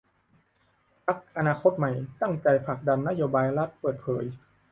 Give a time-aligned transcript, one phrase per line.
[1.05, 1.91] พรรคอนาคตใหม่
[2.21, 4.23] ตั้งใจผลักดันนโยบายรัฐเปิดเผย